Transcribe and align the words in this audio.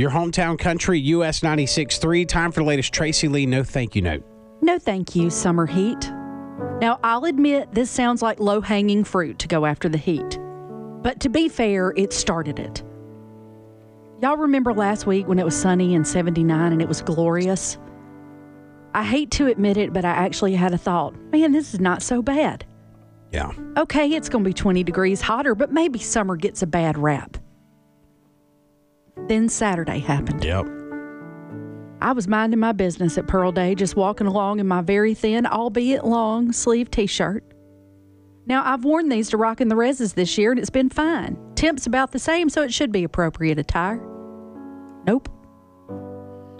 Your 0.00 0.10
hometown 0.10 0.58
country, 0.58 0.98
US 0.98 1.40
96.3. 1.40 2.26
Time 2.26 2.52
for 2.52 2.60
the 2.60 2.66
latest 2.66 2.94
Tracy 2.94 3.28
Lee 3.28 3.44
No 3.44 3.62
Thank 3.62 3.94
You 3.94 4.00
Note. 4.00 4.24
No, 4.62 4.78
thank 4.78 5.14
you, 5.14 5.28
summer 5.28 5.66
heat. 5.66 6.10
Now, 6.80 6.98
I'll 7.04 7.26
admit 7.26 7.74
this 7.74 7.90
sounds 7.90 8.22
like 8.22 8.40
low 8.40 8.62
hanging 8.62 9.04
fruit 9.04 9.38
to 9.40 9.46
go 9.46 9.66
after 9.66 9.90
the 9.90 9.98
heat. 9.98 10.38
But 11.02 11.20
to 11.20 11.28
be 11.28 11.50
fair, 11.50 11.92
it 11.98 12.14
started 12.14 12.58
it. 12.58 12.82
Y'all 14.22 14.38
remember 14.38 14.72
last 14.72 15.06
week 15.06 15.28
when 15.28 15.38
it 15.38 15.44
was 15.44 15.54
sunny 15.54 15.94
and 15.94 16.08
79 16.08 16.72
and 16.72 16.80
it 16.80 16.88
was 16.88 17.02
glorious? 17.02 17.76
I 18.94 19.04
hate 19.04 19.30
to 19.32 19.48
admit 19.48 19.76
it, 19.76 19.92
but 19.92 20.06
I 20.06 20.12
actually 20.12 20.54
had 20.54 20.72
a 20.72 20.78
thought 20.78 21.14
man, 21.30 21.52
this 21.52 21.74
is 21.74 21.80
not 21.80 22.00
so 22.00 22.22
bad. 22.22 22.64
Yeah. 23.32 23.52
Okay, 23.76 24.12
it's 24.12 24.30
going 24.30 24.44
to 24.44 24.48
be 24.48 24.54
20 24.54 24.82
degrees 24.82 25.20
hotter, 25.20 25.54
but 25.54 25.72
maybe 25.72 25.98
summer 25.98 26.36
gets 26.36 26.62
a 26.62 26.66
bad 26.66 26.96
rap. 26.96 27.36
Then 29.30 29.48
Saturday 29.48 30.00
happened. 30.00 30.42
Yep. 30.42 30.66
I 32.02 32.10
was 32.10 32.26
minding 32.26 32.58
my 32.58 32.72
business 32.72 33.16
at 33.16 33.28
Pearl 33.28 33.52
Day, 33.52 33.76
just 33.76 33.94
walking 33.94 34.26
along 34.26 34.58
in 34.58 34.66
my 34.66 34.80
very 34.80 35.14
thin, 35.14 35.46
albeit 35.46 36.04
long 36.04 36.50
sleeve 36.50 36.90
t 36.90 37.06
shirt. 37.06 37.44
Now, 38.46 38.64
I've 38.66 38.82
worn 38.82 39.08
these 39.08 39.30
to 39.30 39.36
Rockin' 39.36 39.68
the 39.68 39.76
Reses 39.76 40.14
this 40.14 40.36
year, 40.36 40.50
and 40.50 40.58
it's 40.58 40.68
been 40.68 40.90
fine. 40.90 41.38
Temp's 41.54 41.86
about 41.86 42.10
the 42.10 42.18
same, 42.18 42.48
so 42.48 42.62
it 42.62 42.74
should 42.74 42.90
be 42.90 43.04
appropriate 43.04 43.56
attire. 43.56 44.04
Nope. 45.06 45.28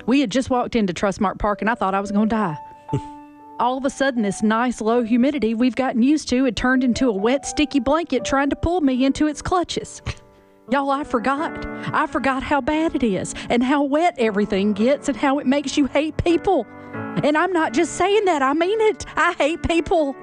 We 0.07 0.21
had 0.21 0.31
just 0.31 0.49
walked 0.49 0.77
into 0.77 0.93
Trustmark 0.93 1.41
Park, 1.41 1.63
and 1.63 1.71
I 1.71 1.75
thought 1.75 1.97
I 1.97 2.01
was 2.01 2.13
going 2.13 2.29
to 2.29 2.37
die. 2.37 2.57
All 3.59 3.79
of 3.79 3.85
a 3.85 3.91
sudden, 3.91 4.23
this 4.23 4.45
nice 4.45 4.81
low 4.81 5.03
humidity 5.03 5.55
we've 5.55 5.75
gotten 5.75 6.05
used 6.05 6.29
to 6.29 6.45
had 6.45 6.57
turned 6.57 6.85
into 6.85 7.09
a 7.09 7.13
wet, 7.13 7.47
sticky 7.47 7.81
blanket 7.81 8.25
trying 8.25 8.51
to 8.51 8.57
pull 8.57 8.81
me 8.81 9.05
into 9.05 9.27
its 9.27 9.43
clutches. 9.43 10.03
Y'all, 10.71 10.91
I 10.91 11.03
forgot. 11.03 11.67
I 11.93 12.07
forgot 12.07 12.45
how 12.45 12.61
bad 12.61 12.95
it 12.95 13.03
is 13.03 13.35
and 13.49 13.63
how 13.63 13.83
wet 13.83 14.15
everything 14.19 14.73
gets 14.73 15.09
and 15.09 15.17
how 15.17 15.41
it 15.41 15.47
makes 15.47 15.77
you 15.77 15.87
hate 15.87 16.17
people. 16.19 16.65
And 17.25 17.37
I'm 17.37 17.53
not 17.53 17.73
just 17.73 17.95
saying 17.95 18.25
that, 18.27 18.41
I 18.41 18.53
mean 18.53 18.81
it. 18.81 19.05
I 19.17 19.33
hate 19.33 19.63
people. 19.65 20.15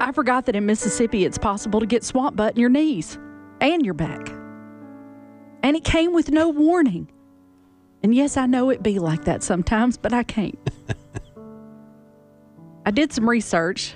I 0.00 0.12
forgot 0.12 0.46
that 0.46 0.56
in 0.56 0.66
Mississippi 0.66 1.24
it's 1.24 1.38
possible 1.38 1.80
to 1.80 1.86
get 1.86 2.04
swamp 2.04 2.36
butt 2.36 2.54
in 2.54 2.60
your 2.60 2.68
knees 2.68 3.18
and 3.60 3.84
your 3.84 3.94
back. 3.94 4.28
And 5.62 5.74
it 5.74 5.84
came 5.84 6.12
with 6.12 6.30
no 6.30 6.50
warning. 6.50 7.10
And 8.02 8.14
yes, 8.14 8.36
I 8.36 8.46
know 8.46 8.68
it 8.68 8.82
be 8.82 8.98
like 8.98 9.24
that 9.24 9.42
sometimes, 9.42 9.96
but 9.96 10.12
I 10.12 10.24
can't. 10.24 10.58
I 12.84 12.90
did 12.90 13.12
some 13.12 13.28
research 13.28 13.94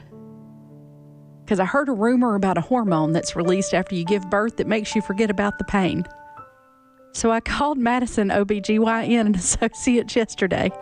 because 1.47 1.61
I 1.61 1.64
heard 1.64 1.89
a 1.89 1.92
rumor 1.92 2.34
about 2.34 2.58
a 2.58 2.61
hormone 2.61 3.12
that's 3.12 3.36
released 3.36 3.72
after 3.72 3.94
you 3.94 4.05
give 4.05 4.28
birth 4.28 4.56
that 4.56 4.66
makes 4.66 4.97
you 4.97 5.00
forget 5.00 5.30
about 5.30 5.58
the 5.58 5.64
pain. 5.64 6.05
So 7.12 7.30
I 7.30 7.39
called 7.39 7.78
Madison 7.78 8.30
OBGYN 8.30 9.20
and 9.20 9.36
Associates 9.36 10.17
yesterday. 10.17 10.72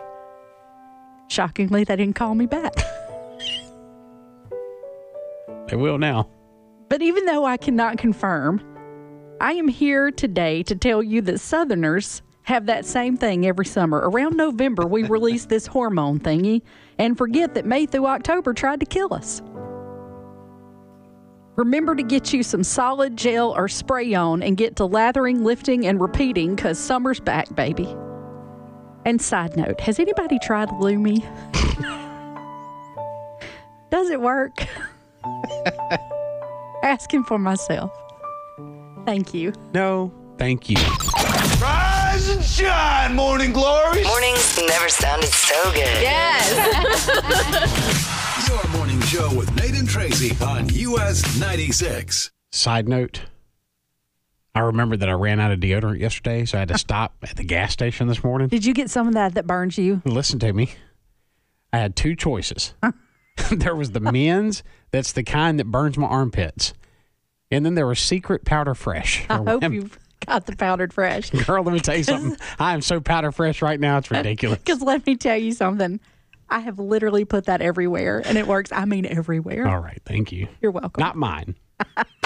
Shockingly, 1.29 1.83
they 1.83 1.95
didn't 1.95 2.15
call 2.15 2.35
me 2.35 2.47
back. 2.47 2.73
They 5.67 5.75
will 5.75 5.97
now. 5.97 6.29
But 6.89 7.01
even 7.01 7.25
though 7.25 7.43
I 7.43 7.57
cannot 7.57 7.97
confirm, 7.97 8.61
I 9.41 9.53
am 9.53 9.67
here 9.67 10.11
today 10.11 10.61
to 10.61 10.75
tell 10.75 11.01
you 11.01 11.21
that 11.21 11.39
Southerners 11.39 12.21
have 12.43 12.67
that 12.67 12.85
same 12.85 13.17
thing 13.17 13.47
every 13.47 13.65
summer. 13.65 14.07
Around 14.07 14.37
November, 14.37 14.85
we 14.85 15.03
release 15.09 15.45
this 15.45 15.65
hormone 15.65 16.19
thingy 16.19 16.61
and 16.99 17.17
forget 17.17 17.55
that 17.55 17.65
May 17.65 17.87
through 17.87 18.05
October 18.05 18.53
tried 18.53 18.79
to 18.81 18.85
kill 18.85 19.11
us. 19.11 19.41
Remember 21.55 21.95
to 21.95 22.03
get 22.03 22.33
you 22.33 22.43
some 22.43 22.63
solid 22.63 23.15
gel 23.15 23.55
or 23.55 23.69
spray 23.69 24.13
on 24.13 24.43
and 24.43 24.57
get 24.57 24.75
to 24.75 24.85
lathering, 24.85 25.43
lifting, 25.43 25.87
and 25.87 26.01
repeating 26.01 26.55
because 26.55 26.77
summer's 26.77 27.21
back, 27.21 27.53
baby. 27.55 27.95
And 29.05 29.21
side 29.21 29.55
note, 29.55 29.79
has 29.81 29.99
anybody 29.99 30.37
tried 30.39 30.69
Lume? 30.73 31.15
Does 33.89 34.09
it 34.09 34.19
work? 34.19 34.51
Asking 36.83 37.23
for 37.23 37.39
myself. 37.39 37.91
Thank 39.05 39.33
you. 39.33 39.53
No, 39.73 40.11
thank 40.37 40.69
you. 40.69 40.75
Rise 41.61 42.27
and 42.29 42.43
shine, 42.43 43.15
morning 43.15 43.53
glories. 43.53 44.05
Mornings 44.05 44.59
never 44.67 44.89
sounded 44.89 45.29
so 45.29 45.63
good. 45.71 46.01
Yes. 46.01 47.07
Your 48.49 48.67
morning 48.77 48.84
show 49.15 49.33
with 49.33 49.55
Nate 49.55 49.75
and 49.75 49.87
Tracy 49.87 50.35
on 50.43 50.67
US 50.67 51.39
96. 51.39 52.31
Side 52.51 52.89
note 52.89 53.21
I 54.53 54.59
remember 54.59 54.97
that 54.97 55.07
I 55.07 55.13
ran 55.13 55.39
out 55.39 55.53
of 55.53 55.59
deodorant 55.61 56.01
yesterday, 56.01 56.43
so 56.43 56.57
I 56.57 56.59
had 56.59 56.67
to 56.67 56.77
stop 56.77 57.15
at 57.23 57.37
the 57.37 57.45
gas 57.45 57.71
station 57.71 58.09
this 58.09 58.25
morning. 58.25 58.49
Did 58.49 58.65
you 58.65 58.73
get 58.73 58.89
some 58.89 59.07
of 59.07 59.13
that 59.13 59.35
that 59.35 59.47
burns 59.47 59.77
you? 59.77 60.01
Listen 60.03 60.37
to 60.39 60.51
me. 60.51 60.71
I 61.71 61.77
had 61.77 61.95
two 61.95 62.13
choices. 62.15 62.73
there 63.51 63.75
was 63.75 63.91
the 63.91 64.01
men's, 64.01 64.63
that's 64.91 65.13
the 65.13 65.23
kind 65.23 65.59
that 65.59 65.71
burns 65.71 65.97
my 65.97 66.07
armpits. 66.07 66.73
And 67.49 67.65
then 67.65 67.75
there 67.75 67.87
was 67.87 67.99
Secret 67.99 68.43
Powder 68.43 68.75
Fresh. 68.75 69.27
I 69.29 69.37
hope 69.37 69.63
you've 69.63 69.97
got 70.25 70.45
the 70.45 70.57
powdered 70.57 70.91
fresh. 70.93 71.29
Girl, 71.45 71.63
let 71.63 71.73
me 71.73 71.79
tell 71.79 71.95
you 71.95 72.03
something. 72.03 72.37
I 72.59 72.73
am 72.73 72.81
so 72.81 72.99
powder 72.99 73.31
fresh 73.31 73.61
right 73.61 73.79
now, 73.79 73.97
it's 73.97 74.11
ridiculous. 74.11 74.59
Because 74.59 74.81
let 74.81 75.05
me 75.07 75.15
tell 75.15 75.37
you 75.37 75.53
something. 75.53 76.01
I 76.49 76.59
have 76.59 76.79
literally 76.79 77.25
put 77.25 77.45
that 77.45 77.61
everywhere 77.61 78.21
and 78.25 78.37
it 78.37 78.47
works. 78.47 78.71
I 78.71 78.85
mean, 78.85 79.05
everywhere. 79.05 79.67
All 79.67 79.79
right, 79.79 80.01
thank 80.05 80.31
you. 80.31 80.47
You're 80.61 80.71
welcome. 80.71 81.01
Not 81.01 81.15
mine. 81.15 81.55